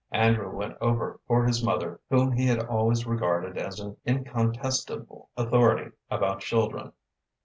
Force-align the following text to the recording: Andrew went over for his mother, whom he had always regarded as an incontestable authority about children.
Andrew 0.09 0.49
went 0.49 0.75
over 0.81 1.19
for 1.27 1.45
his 1.45 1.63
mother, 1.63 1.99
whom 2.09 2.31
he 2.31 2.47
had 2.47 2.59
always 2.65 3.05
regarded 3.05 3.55
as 3.55 3.79
an 3.79 3.97
incontestable 4.03 5.29
authority 5.37 5.91
about 6.09 6.39
children. 6.39 6.91